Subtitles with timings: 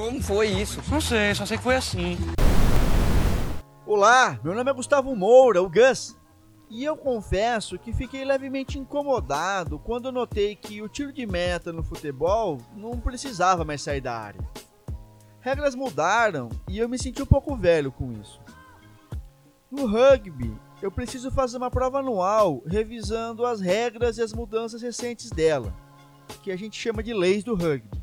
[0.00, 0.80] Como foi isso?
[0.90, 2.16] Não sei, só sei que foi assim.
[3.84, 6.18] Olá, meu nome é Gustavo Moura, o Gus.
[6.70, 11.82] E eu confesso que fiquei levemente incomodado quando notei que o tiro de meta no
[11.82, 14.40] futebol não precisava mais sair da área.
[15.38, 18.40] Regras mudaram e eu me senti um pouco velho com isso.
[19.70, 25.28] No rugby, eu preciso fazer uma prova anual revisando as regras e as mudanças recentes
[25.28, 25.74] dela,
[26.42, 28.00] que a gente chama de leis do rugby.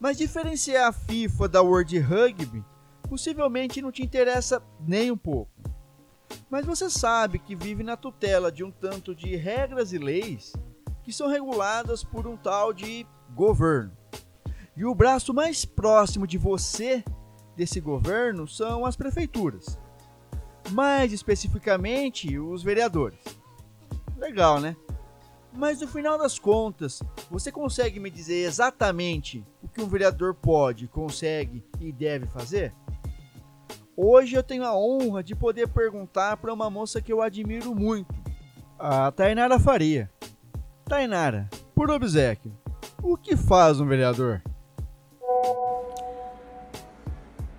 [0.00, 2.64] Mas diferenciar a FIFA da World Rugby
[3.08, 5.50] possivelmente não te interessa nem um pouco.
[6.50, 10.52] Mas você sabe que vive na tutela de um tanto de regras e leis
[11.02, 13.92] que são reguladas por um tal de governo.
[14.76, 17.02] E o braço mais próximo de você
[17.56, 19.78] desse governo são as prefeituras.
[20.70, 23.18] Mais especificamente, os vereadores.
[24.16, 24.76] Legal, né?
[25.58, 30.86] Mas no final das contas, você consegue me dizer exatamente o que um vereador pode,
[30.86, 32.72] consegue e deve fazer?
[33.96, 38.14] Hoje eu tenho a honra de poder perguntar para uma moça que eu admiro muito,
[38.78, 40.08] a Tainara Faria.
[40.84, 42.56] Tainara, por obsequio,
[43.02, 44.40] o que faz um vereador?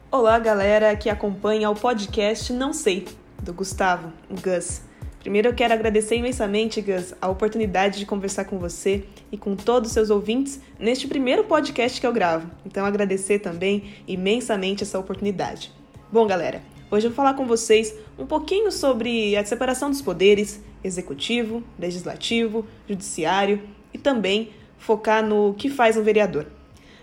[0.10, 3.10] Olá, galera que acompanha o podcast Não Sei,
[3.44, 4.88] do Gustavo, o Gus.
[5.20, 9.90] Primeiro eu quero agradecer imensamente, Gus, a oportunidade de conversar com você e com todos
[9.90, 12.50] os seus ouvintes neste primeiro podcast que eu gravo.
[12.66, 15.74] Então agradecer também imensamente essa oportunidade.
[16.10, 20.62] Bom, galera, hoje eu vou falar com vocês um pouquinho sobre a separação dos poderes
[20.82, 23.62] executivo, legislativo, judiciário
[23.94, 26.48] e também focar no que faz um vereador.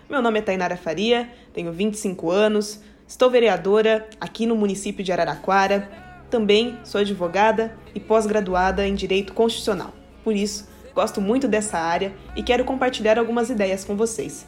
[0.09, 6.06] Meu nome é Tainara Faria, tenho 25 anos, estou vereadora aqui no município de Araraquara,
[6.29, 9.93] também sou advogada e pós-graduada em Direito Constitucional.
[10.23, 14.45] Por isso, gosto muito dessa área e quero compartilhar algumas ideias com vocês.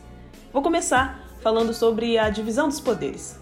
[0.52, 3.40] Vou começar falando sobre a divisão dos poderes.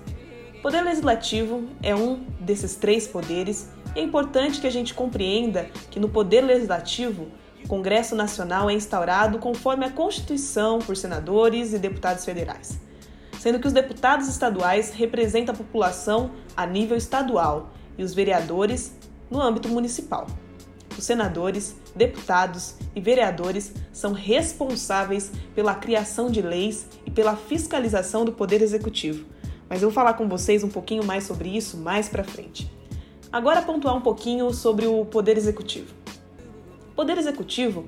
[0.59, 5.69] O poder legislativo é um desses três poderes e é importante que a gente compreenda
[5.89, 7.27] que no poder legislativo
[7.63, 12.79] o Congresso Nacional é instaurado conforme a Constituição por senadores e deputados federais,
[13.39, 18.93] sendo que os deputados estaduais representam a população a nível estadual e os vereadores
[19.29, 20.27] no âmbito municipal.
[20.97, 28.31] Os senadores, deputados e vereadores são responsáveis pela criação de leis e pela fiscalização do
[28.31, 29.37] poder executivo
[29.69, 32.71] mas eu vou falar com vocês um pouquinho mais sobre isso mais para frente.
[33.31, 35.93] Agora pontuar um pouquinho sobre o poder executivo.
[36.91, 37.87] O poder executivo,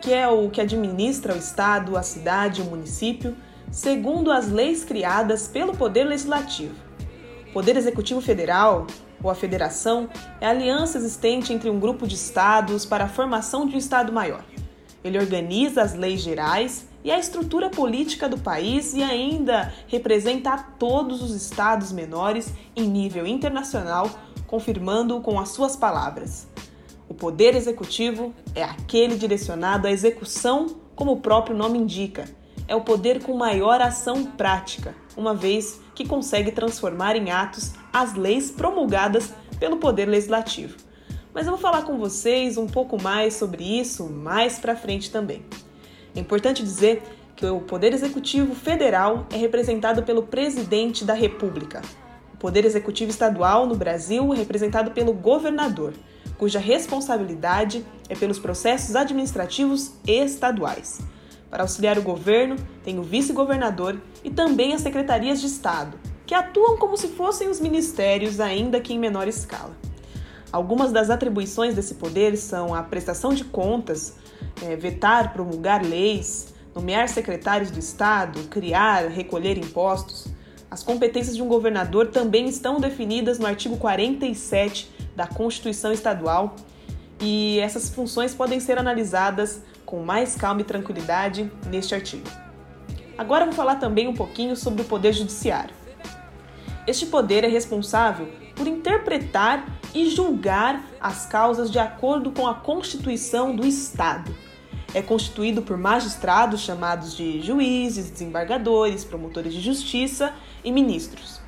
[0.00, 3.36] que é o que administra o estado, a cidade, o município,
[3.70, 6.74] segundo as leis criadas pelo poder legislativo.
[7.50, 8.86] O poder executivo federal,
[9.22, 10.08] ou a federação,
[10.40, 14.12] é a aliança existente entre um grupo de estados para a formação de um estado
[14.12, 14.44] maior.
[15.04, 20.58] Ele organiza as leis gerais e a estrutura política do país e ainda representa a
[20.58, 24.08] todos os estados menores em nível internacional,
[24.46, 26.46] confirmando com as suas palavras.
[27.08, 32.24] O poder executivo é aquele direcionado à execução, como o próprio nome indica.
[32.68, 38.14] É o poder com maior ação prática, uma vez que consegue transformar em atos as
[38.14, 40.76] leis promulgadas pelo poder legislativo.
[41.34, 45.44] Mas eu vou falar com vocês um pouco mais sobre isso mais para frente também.
[46.14, 47.02] É importante dizer
[47.34, 51.80] que o Poder Executivo Federal é representado pelo Presidente da República.
[52.34, 55.94] O Poder Executivo Estadual no Brasil é representado pelo governador,
[56.36, 61.00] cuja responsabilidade é pelos processos administrativos estaduais.
[61.48, 65.98] Para auxiliar o governo, tem o vice-governador e também as secretarias de Estado,
[66.32, 69.76] que atuam como se fossem os ministérios, ainda que em menor escala.
[70.50, 74.14] Algumas das atribuições desse poder são a prestação de contas,
[74.62, 80.26] é, vetar, promulgar leis, nomear secretários do Estado, criar, recolher impostos.
[80.70, 86.56] As competências de um governador também estão definidas no artigo 47 da Constituição Estadual
[87.20, 92.26] e essas funções podem ser analisadas com mais calma e tranquilidade neste artigo.
[93.18, 95.81] Agora vou falar também um pouquinho sobre o Poder Judiciário.
[96.84, 103.54] Este poder é responsável por interpretar e julgar as causas de acordo com a Constituição
[103.54, 104.34] do Estado.
[104.92, 110.34] É constituído por magistrados chamados de juízes, desembargadores, promotores de justiça
[110.64, 111.40] e ministros.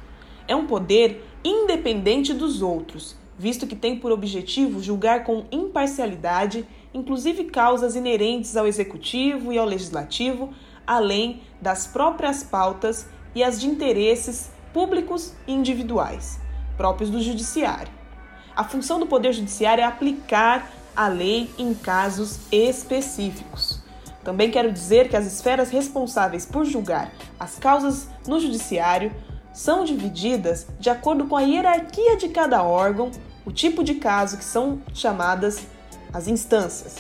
[0.46, 6.64] É um poder independente dos outros, visto que tem por objetivo julgar com imparcialidade,
[6.94, 10.54] inclusive causas inerentes ao executivo e ao legislativo,
[10.86, 16.40] além das próprias pautas e as de interesses públicos e individuais,
[16.76, 17.92] próprios do judiciário.
[18.56, 23.80] A função do Poder Judiciário é aplicar a lei em casos específicos.
[24.24, 29.12] Também quero dizer que as esferas responsáveis por julgar as causas no judiciário
[29.52, 33.12] são divididas de acordo com a hierarquia de cada órgão,
[33.44, 35.66] o tipo de caso que são chamadas
[36.12, 36.96] as instâncias.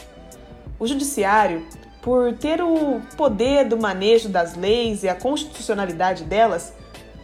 [0.78, 1.66] O judiciário,
[2.02, 6.72] por ter o poder do manejo das leis e a constitucionalidade delas,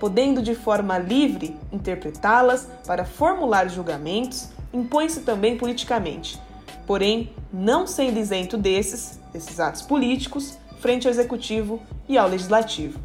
[0.01, 6.41] podendo de forma livre interpretá-las para formular julgamentos, impõe-se também politicamente,
[6.87, 12.99] porém não sendo isento desses, desses atos políticos, frente ao executivo e ao legislativo.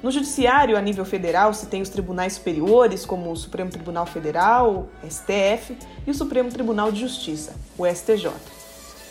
[0.00, 4.88] No judiciário, a nível federal, se tem os tribunais superiores, como o Supremo Tribunal Federal,
[5.08, 5.76] STF,
[6.06, 8.30] e o Supremo Tribunal de Justiça, o STJ.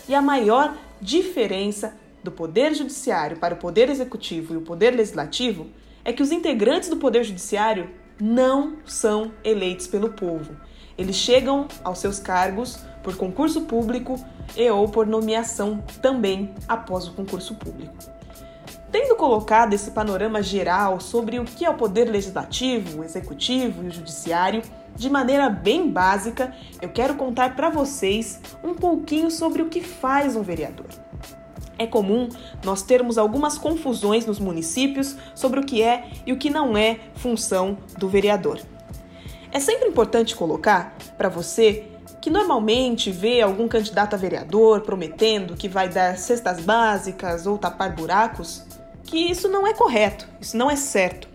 [0.08, 1.94] E a maior diferença
[2.24, 5.68] do Poder Judiciário para o Poder Executivo e o Poder Legislativo
[6.04, 7.90] é que os integrantes do Poder Judiciário
[8.20, 10.56] não são eleitos pelo povo.
[10.98, 14.24] Eles chegam aos seus cargos por concurso público
[14.56, 17.96] e ou por nomeação também após o concurso público.
[18.92, 23.88] Tendo colocado esse panorama geral sobre o que é o poder legislativo, o executivo e
[23.88, 24.62] o judiciário,
[24.96, 30.36] de maneira bem básica, eu quero contar para vocês um pouquinho sobre o que faz
[30.36, 30.88] um vereador.
[31.82, 32.30] É comum
[32.64, 37.00] nós termos algumas confusões nos municípios sobre o que é e o que não é
[37.16, 38.60] função do vereador.
[39.52, 41.88] É sempre importante colocar para você
[42.22, 47.96] que normalmente vê algum candidato a vereador prometendo que vai dar cestas básicas ou tapar
[47.96, 48.64] buracos,
[49.04, 51.28] que isso não é correto, isso não é certo.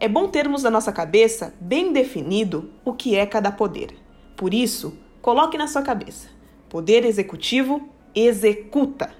[0.00, 3.94] É bom termos na nossa cabeça bem definido o que é cada poder.
[4.34, 6.28] Por isso, coloque na sua cabeça:
[6.70, 9.10] poder executivo executa,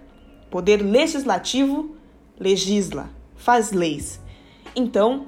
[0.50, 1.96] poder legislativo
[2.38, 4.20] legisla, faz leis.
[4.74, 5.26] Então,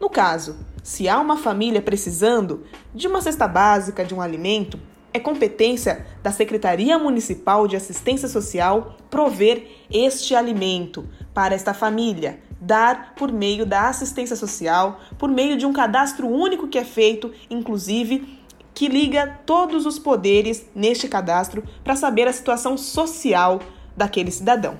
[0.00, 2.64] no caso, se há uma família precisando
[2.94, 4.78] de uma cesta básica de um alimento,
[5.12, 13.14] é competência da Secretaria Municipal de Assistência Social prover este alimento para esta família, dar
[13.16, 18.35] por meio da assistência social, por meio de um cadastro único que é feito, inclusive,
[18.76, 23.58] que liga todos os poderes neste cadastro para saber a situação social
[23.96, 24.76] daquele cidadão.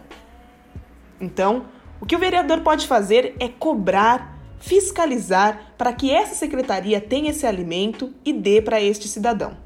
[1.19, 1.65] Então,
[1.99, 7.47] o que o vereador pode fazer é cobrar, fiscalizar para que essa secretaria tenha esse
[7.47, 9.57] alimento e dê para este cidadão.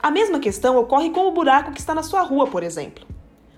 [0.00, 3.04] A mesma questão ocorre com o buraco que está na sua rua, por exemplo.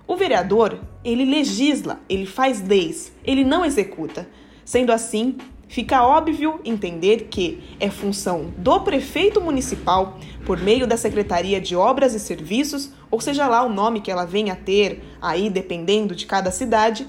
[0.06, 4.26] O vereador, ele legisla, ele faz leis, ele não executa.
[4.64, 5.36] Sendo assim,
[5.68, 12.14] fica óbvio entender que é função do prefeito municipal, por meio da Secretaria de Obras
[12.14, 16.26] e Serviços, ou seja lá o nome que ela venha a ter, aí dependendo de
[16.26, 17.06] cada cidade,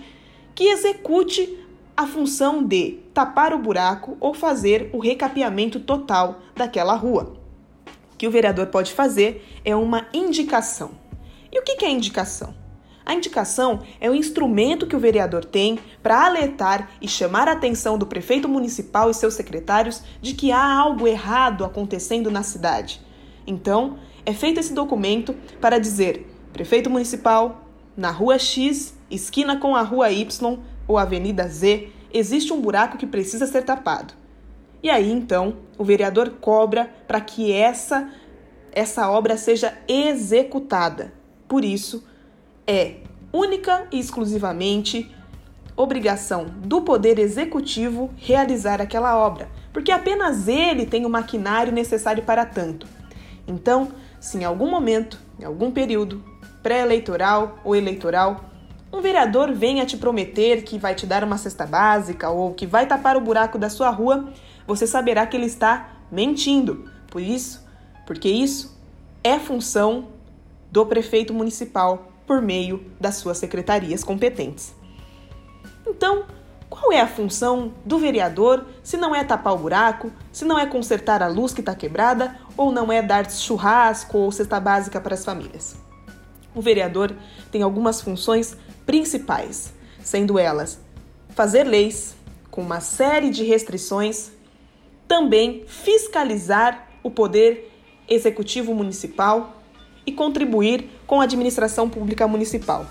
[0.54, 1.58] que execute
[1.96, 7.40] a função de tapar o buraco ou fazer o recapeamento total daquela rua
[8.20, 10.92] que o vereador pode fazer é uma indicação.
[11.52, 12.54] E o que é indicação?
[13.06, 17.98] A indicação é o instrumento que o vereador tem para alertar e chamar a atenção
[17.98, 23.02] do prefeito municipal e seus secretários de que há algo errado acontecendo na cidade.
[23.48, 27.66] Então, é feito esse documento para dizer: prefeito municipal,
[27.98, 33.08] na rua X, esquina com a rua Y ou avenida Z, existe um buraco que
[33.08, 34.14] precisa ser tapado.
[34.82, 38.10] E aí então o vereador cobra para que essa
[38.72, 41.12] essa obra seja executada.
[41.48, 42.08] Por isso,
[42.70, 42.98] é
[43.34, 45.10] única e exclusivamente
[45.76, 52.46] obrigação do poder executivo realizar aquela obra, porque apenas ele tem o maquinário necessário para
[52.46, 52.86] tanto.
[53.48, 53.88] Então,
[54.20, 56.24] se em algum momento, em algum período
[56.62, 58.46] pré-eleitoral ou eleitoral,
[58.94, 62.86] um vereador venha te prometer que vai te dar uma cesta básica ou que vai
[62.86, 64.32] tapar o buraco da sua rua,
[64.68, 66.88] você saberá que ele está mentindo.
[67.10, 67.66] Por isso,
[68.06, 68.80] porque isso
[69.24, 70.10] é função
[70.72, 74.76] do prefeito municipal por meio das suas secretarias competentes.
[75.88, 76.26] Então,
[76.70, 80.68] qual é a função do vereador se não é tapar o buraco, se não é
[80.68, 85.16] consertar a luz que está quebrada ou não é dar churrasco ou cesta básica para
[85.16, 85.76] as famílias?
[86.54, 87.16] O vereador
[87.52, 88.56] tem algumas funções
[88.86, 90.80] principais, sendo elas
[91.30, 92.16] fazer leis
[92.52, 94.30] com uma série de restrições
[95.08, 97.72] também fiscalizar o poder
[98.08, 99.59] executivo municipal
[100.10, 102.86] e contribuir com a administração pública municipal.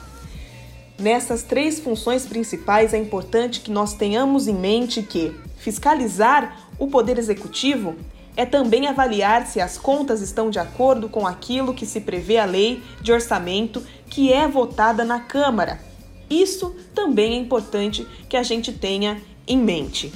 [0.99, 7.19] Nessas três funções principais é importante que nós tenhamos em mente que fiscalizar o poder
[7.19, 7.97] executivo
[8.37, 12.45] é também avaliar se as contas estão de acordo com aquilo que se prevê a
[12.45, 15.81] lei de orçamento que é votada na Câmara.
[16.31, 20.13] Isso também é importante que a gente tenha em mente.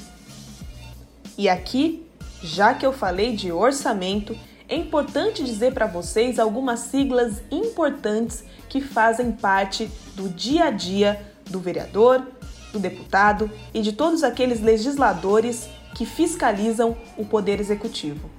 [1.37, 2.07] E aqui,
[2.43, 4.37] já que eu falei de orçamento,
[4.73, 11.21] é importante dizer para vocês algumas siglas importantes que fazem parte do dia a dia
[11.51, 12.27] do vereador,
[12.73, 18.31] do deputado e de todos aqueles legisladores que fiscalizam o poder executivo.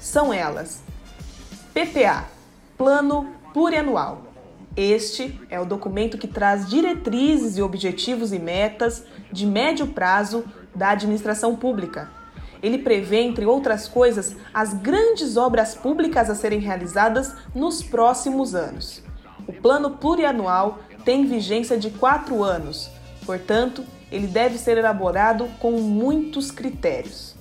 [0.00, 0.82] São elas:
[1.74, 2.30] PPA
[2.78, 4.22] Plano Plurianual.
[4.74, 10.92] Este é o documento que traz diretrizes e objetivos e metas de médio prazo da
[10.92, 12.23] administração pública.
[12.64, 19.02] Ele prevê, entre outras coisas, as grandes obras públicas a serem realizadas nos próximos anos.
[19.46, 22.90] O plano plurianual tem vigência de quatro anos,
[23.26, 27.34] portanto, ele deve ser elaborado com muitos critérios.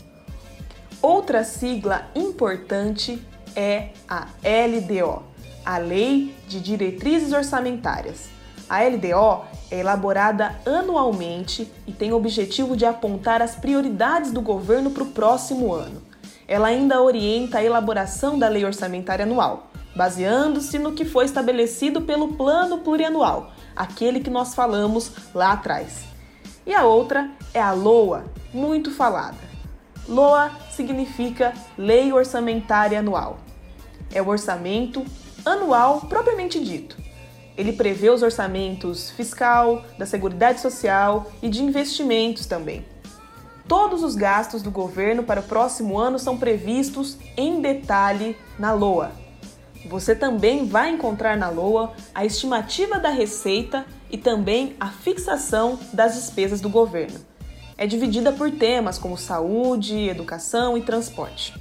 [1.01, 3.25] Outra sigla importante
[3.55, 5.23] é a LDO,
[5.65, 8.27] a Lei de Diretrizes Orçamentárias.
[8.69, 14.91] A LDO é elaborada anualmente e tem o objetivo de apontar as prioridades do governo
[14.91, 15.99] para o próximo ano.
[16.47, 22.35] Ela ainda orienta a elaboração da lei orçamentária anual, baseando-se no que foi estabelecido pelo
[22.35, 26.03] Plano Plurianual, aquele que nós falamos lá atrás.
[26.67, 29.39] E a outra é a LOA, muito falada.
[30.07, 33.39] LOA significa Lei Orçamentária Anual.
[34.13, 35.03] É o orçamento
[35.43, 37.02] anual propriamente dito.
[37.57, 42.85] Ele prevê os orçamentos fiscal, da Seguridade Social e de investimentos também.
[43.67, 49.11] Todos os gastos do governo para o próximo ano são previstos em detalhe na LOA.
[49.87, 56.15] Você também vai encontrar na LOA a estimativa da receita e também a fixação das
[56.15, 57.19] despesas do governo.
[57.77, 61.53] É dividida por temas como saúde, educação e transporte.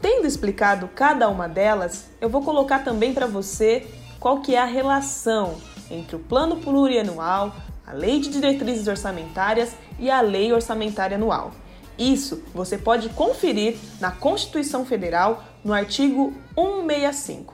[0.00, 3.86] Tendo explicado cada uma delas, eu vou colocar também para você
[4.22, 5.56] qual que é a relação
[5.90, 11.50] entre o plano plurianual, a lei de diretrizes orçamentárias e a lei orçamentária anual.
[11.98, 17.52] Isso você pode conferir na Constituição Federal no artigo 165,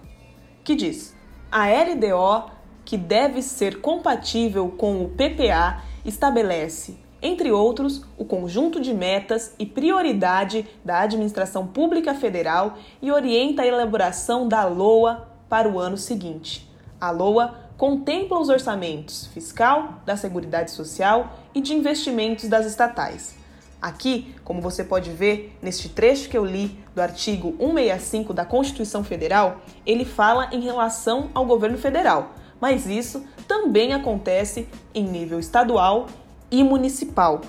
[0.62, 1.16] que diz:
[1.50, 2.50] a LDO,
[2.84, 9.66] que deve ser compatível com o PPA, estabelece entre outros, o conjunto de metas e
[9.66, 16.68] prioridade da administração pública federal e orienta a elaboração da LOA para o ano seguinte.
[17.00, 23.36] A LOA contempla os orçamentos fiscal, da Seguridade Social e de investimentos das estatais.
[23.80, 29.04] Aqui, como você pode ver neste trecho que eu li do artigo 165 da Constituição
[29.04, 36.08] Federal, ele fala em relação ao governo federal, mas isso também acontece em nível estadual
[36.50, 37.40] e municipal.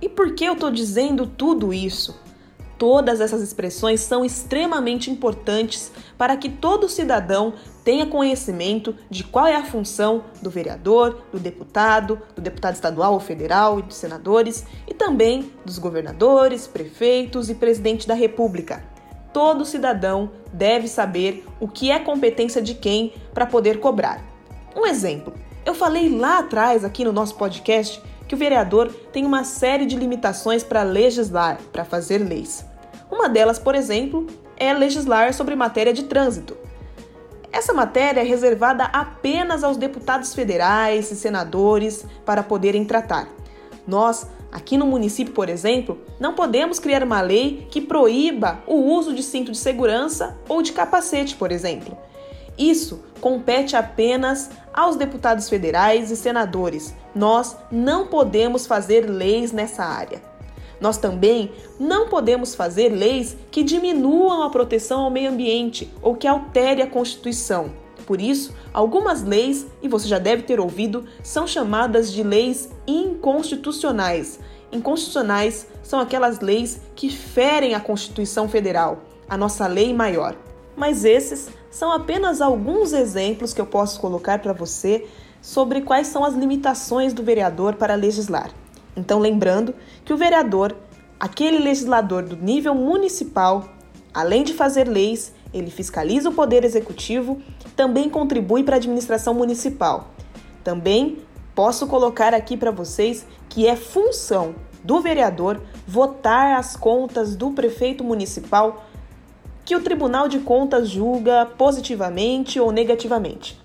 [0.00, 2.16] E por que eu estou dizendo tudo isso?
[2.78, 7.52] Todas essas expressões são extremamente importantes para que todo cidadão
[7.84, 13.20] tenha conhecimento de qual é a função do vereador, do deputado, do deputado estadual ou
[13.20, 18.84] federal e dos senadores e também dos governadores, prefeitos e presidente da República.
[19.32, 24.22] Todo cidadão deve saber o que é competência de quem para poder cobrar.
[24.76, 25.34] Um exemplo:
[25.66, 29.96] eu falei lá atrás, aqui no nosso podcast, que o vereador tem uma série de
[29.96, 32.64] limitações para legislar, para fazer leis.
[33.10, 36.56] Uma delas, por exemplo, é legislar sobre matéria de trânsito.
[37.50, 43.28] Essa matéria é reservada apenas aos deputados federais e senadores para poderem tratar.
[43.86, 49.14] Nós, aqui no município, por exemplo, não podemos criar uma lei que proíba o uso
[49.14, 51.96] de cinto de segurança ou de capacete, por exemplo.
[52.58, 56.94] Isso compete apenas aos deputados federais e senadores.
[57.14, 60.20] Nós não podemos fazer leis nessa área.
[60.80, 66.26] Nós também não podemos fazer leis que diminuam a proteção ao meio ambiente ou que
[66.26, 67.72] altere a Constituição.
[68.06, 74.40] Por isso, algumas leis, e você já deve ter ouvido, são chamadas de leis inconstitucionais.
[74.72, 80.36] Inconstitucionais são aquelas leis que ferem a Constituição Federal, a nossa lei maior.
[80.76, 85.06] Mas esses são apenas alguns exemplos que eu posso colocar para você
[85.40, 88.50] sobre quais são as limitações do vereador para legislar.
[88.96, 90.74] Então, lembrando que o vereador,
[91.20, 93.68] aquele legislador do nível municipal,
[94.12, 97.40] além de fazer leis, ele fiscaliza o poder executivo,
[97.76, 100.08] também contribui para a administração municipal.
[100.64, 101.18] Também
[101.54, 108.04] posso colocar aqui para vocês que é função do vereador votar as contas do prefeito
[108.04, 108.84] municipal
[109.68, 113.60] que o Tribunal de Contas julga positivamente ou negativamente.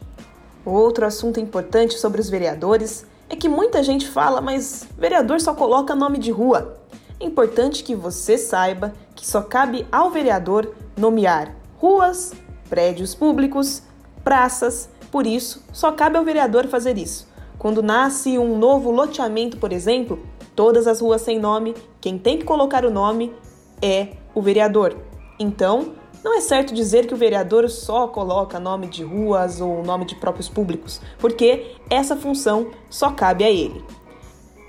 [0.65, 5.95] Outro assunto importante sobre os vereadores é que muita gente fala, mas vereador só coloca
[5.95, 6.77] nome de rua.
[7.21, 12.33] É importante que você saiba que só cabe ao vereador nomear ruas,
[12.69, 13.81] prédios públicos,
[14.25, 17.29] praças, por isso, só cabe ao vereador fazer isso.
[17.57, 20.19] Quando nasce um novo loteamento, por exemplo,
[20.53, 23.33] todas as ruas sem nome, quem tem que colocar o nome
[23.81, 25.12] é o vereador.
[25.39, 30.05] Então, Não é certo dizer que o vereador só coloca nome de ruas ou nome
[30.05, 33.83] de próprios públicos, porque essa função só cabe a ele.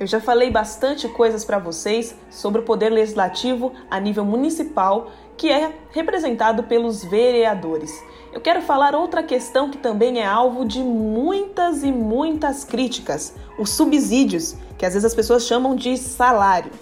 [0.00, 5.48] Eu já falei bastante coisas para vocês sobre o poder legislativo a nível municipal, que
[5.48, 8.02] é representado pelos vereadores.
[8.32, 13.70] Eu quero falar outra questão que também é alvo de muitas e muitas críticas: os
[13.70, 16.72] subsídios, que às vezes as pessoas chamam de salário.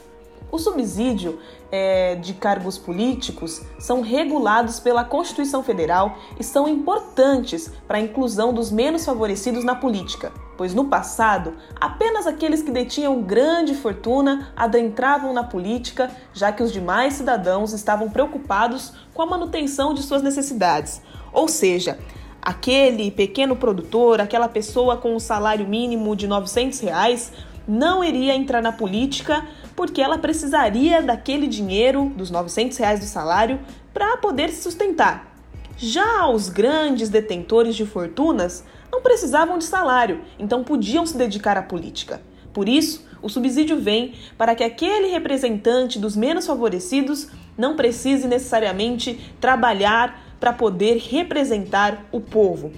[0.50, 1.38] O subsídio
[1.72, 8.52] é, de cargos políticos são regulados pela Constituição Federal e são importantes para a inclusão
[8.52, 15.32] dos menos favorecidos na política, pois no passado apenas aqueles que detinham grande fortuna adentravam
[15.32, 21.00] na política, já que os demais cidadãos estavam preocupados com a manutenção de suas necessidades.
[21.32, 21.98] Ou seja,
[22.42, 27.32] aquele pequeno produtor, aquela pessoa com um salário mínimo de 900 reais,
[27.66, 33.60] não iria entrar na política porque ela precisaria daquele dinheiro, dos 900 reais do salário,
[33.92, 35.34] para poder se sustentar.
[35.76, 41.62] Já os grandes detentores de fortunas não precisavam de salário, então podiam se dedicar à
[41.62, 42.20] política.
[42.52, 49.32] Por isso, o subsídio vem para que aquele representante dos menos favorecidos não precise necessariamente
[49.40, 52.72] trabalhar para poder representar o povo.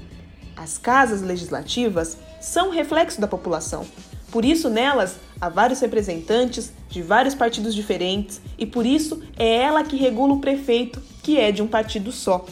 [0.56, 3.86] As casas legislativas são reflexo da população.
[4.30, 9.84] Por isso, nelas há vários representantes de vários partidos diferentes e por isso é ela
[9.84, 12.46] que regula o prefeito, que é de um partido só.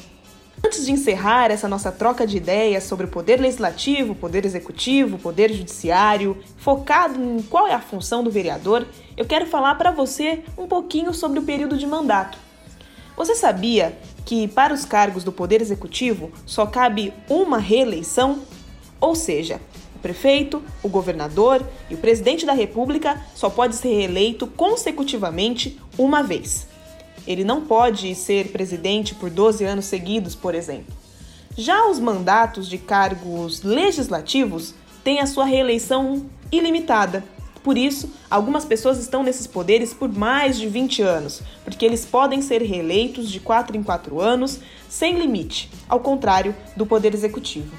[0.64, 5.52] Antes de encerrar essa nossa troca de ideias sobre o poder legislativo, poder executivo, poder
[5.52, 10.68] judiciário, focado em qual é a função do vereador, eu quero falar para você um
[10.68, 12.38] pouquinho sobre o período de mandato.
[13.16, 18.40] Você sabia que para os cargos do poder executivo só cabe uma reeleição?
[19.00, 19.60] Ou seja,
[20.02, 26.66] prefeito, o governador e o presidente da República só pode ser reeleito consecutivamente uma vez.
[27.26, 30.92] Ele não pode ser presidente por 12 anos seguidos, por exemplo.
[31.56, 37.24] Já os mandatos de cargos legislativos têm a sua reeleição ilimitada.
[37.62, 42.42] Por isso, algumas pessoas estão nesses poderes por mais de 20 anos, porque eles podem
[42.42, 47.72] ser reeleitos de 4 em 4 anos, sem limite, ao contrário do poder executivo.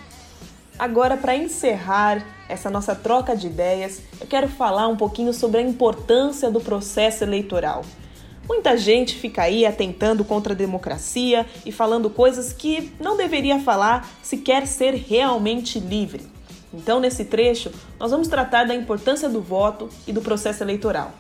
[0.77, 5.61] Agora, para encerrar essa nossa troca de ideias, eu quero falar um pouquinho sobre a
[5.61, 7.85] importância do processo eleitoral.
[8.47, 14.09] Muita gente fica aí atentando contra a democracia e falando coisas que não deveria falar
[14.21, 16.27] se quer ser realmente livre.
[16.73, 21.11] Então, nesse trecho, nós vamos tratar da importância do voto e do processo eleitoral.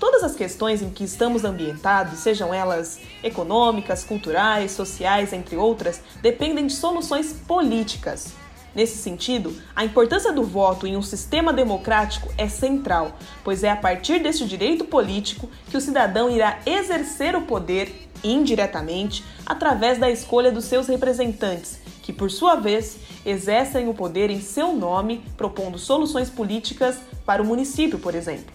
[0.00, 6.66] Todas as questões em que estamos ambientados, sejam elas econômicas, culturais, sociais, entre outras, dependem
[6.66, 8.32] de soluções políticas.
[8.78, 13.76] Nesse sentido, a importância do voto em um sistema democrático é central, pois é a
[13.76, 20.52] partir deste direito político que o cidadão irá exercer o poder indiretamente através da escolha
[20.52, 26.30] dos seus representantes, que por sua vez exercem o poder em seu nome, propondo soluções
[26.30, 28.54] políticas para o município, por exemplo.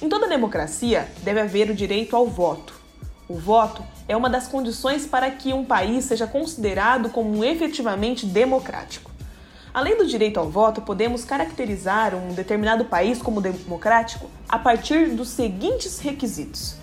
[0.00, 2.80] Em toda democracia deve haver o direito ao voto.
[3.28, 9.11] O voto é uma das condições para que um país seja considerado como efetivamente democrático.
[9.74, 15.28] Além do direito ao voto, podemos caracterizar um determinado país como democrático a partir dos
[15.28, 16.76] seguintes requisitos: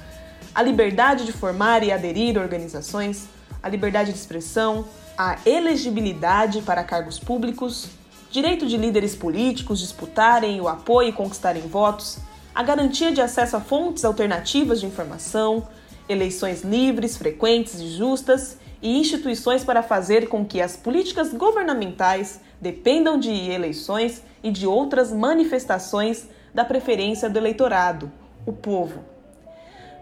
[0.55, 3.27] a liberdade de formar e aderir organizações,
[3.61, 7.89] a liberdade de expressão, a elegibilidade para cargos públicos,
[8.31, 12.17] direito de líderes políticos disputarem o apoio e conquistarem votos,
[12.55, 15.67] a garantia de acesso a fontes alternativas de informação,
[16.07, 23.19] eleições livres, frequentes e justas e instituições para fazer com que as políticas governamentais dependam
[23.19, 28.11] de eleições e de outras manifestações da preferência do eleitorado,
[28.45, 28.99] o povo.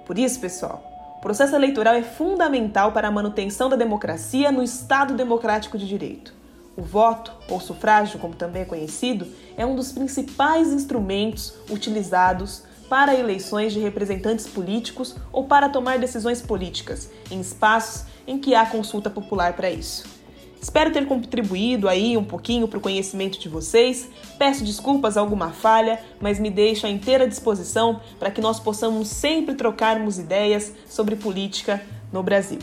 [0.06, 0.84] Por isso, pessoal,
[1.18, 6.34] o processo eleitoral é fundamental para a manutenção da democracia no Estado democrático de direito.
[6.76, 13.16] O voto, ou sufrágio, como também é conhecido, é um dos principais instrumentos utilizados para
[13.16, 19.10] eleições de representantes políticos ou para tomar decisões políticas em espaços em que há consulta
[19.10, 20.18] popular para isso.
[20.62, 24.10] Espero ter contribuído aí um pouquinho para o conhecimento de vocês.
[24.38, 29.08] Peço desculpas a alguma falha, mas me deixo à inteira disposição para que nós possamos
[29.08, 32.60] sempre trocarmos ideias sobre política no Brasil.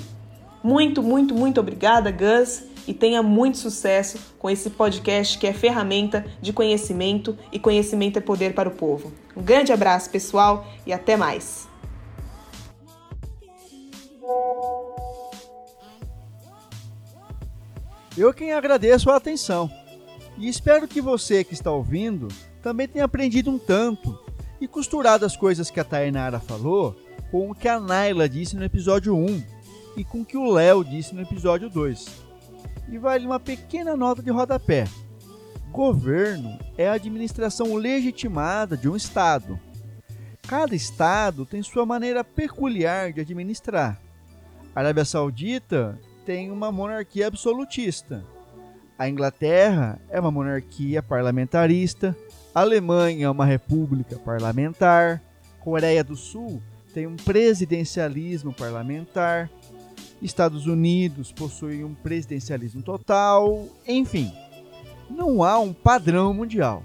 [0.62, 6.24] Muito, muito, muito obrigada, Gus, e tenha muito sucesso com esse podcast que é ferramenta
[6.40, 9.12] de conhecimento e conhecimento é poder para o povo.
[9.37, 11.73] Um grande abraço, pessoal, e até mais.
[18.16, 19.70] Eu quem agradeço a atenção
[20.38, 22.29] e espero que você que está ouvindo
[22.62, 24.18] também tenha aprendido um tanto
[24.61, 26.96] e costurado as coisas que a Tainara falou
[27.31, 29.42] com o que a Naila disse no episódio 1.
[29.96, 32.07] e com o que o Léo disse no episódio 2.
[32.88, 34.85] E vale uma pequena nota de rodapé.
[35.70, 39.59] Governo é a administração legitimada de um Estado.
[40.46, 44.00] Cada Estado tem sua maneira peculiar de administrar.
[44.74, 48.24] A Arábia Saudita tem uma monarquia absolutista.
[48.98, 52.16] A Inglaterra é uma monarquia parlamentarista.
[52.54, 55.22] A Alemanha é uma república parlamentar.
[55.60, 59.50] Coreia do Sul tem um presidencialismo parlamentar.
[60.22, 63.66] Estados Unidos possui um presidencialismo total.
[63.87, 64.32] Enfim,
[65.10, 66.82] não há um padrão mundial.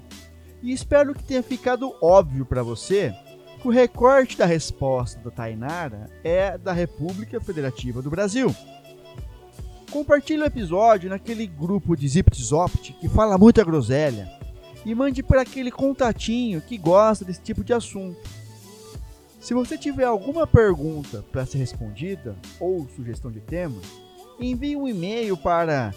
[0.62, 3.14] E espero que tenha ficado óbvio para você
[3.62, 8.54] que o recorte da resposta da Tainara é da República Federativa do Brasil.
[9.90, 14.30] Compartilhe o episódio naquele grupo de ZipZopt que fala muita groselha
[14.86, 18.16] e mande para aquele contatinho que gosta desse tipo de assunto.
[19.40, 23.80] Se você tiver alguma pergunta para ser respondida ou sugestão de tema,
[24.38, 25.92] envie um e-mail para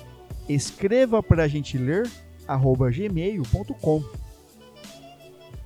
[0.50, 2.10] escreva para a gente ler
[2.48, 4.04] gmail.com.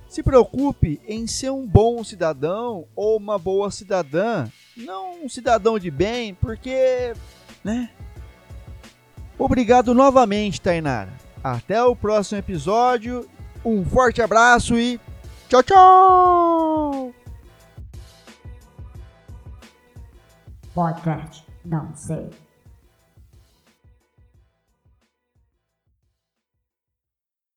[0.08, 5.90] Se preocupe em ser um bom cidadão ou uma boa cidadã, não um cidadão de
[5.90, 7.14] bem, porque,
[7.64, 7.90] né?
[9.38, 11.12] Obrigado novamente, Tainara.
[11.42, 13.28] Até o próximo episódio.
[13.64, 15.00] Um forte abraço e
[15.48, 17.14] tchau, tchau!
[20.74, 22.47] Podcast, não sei.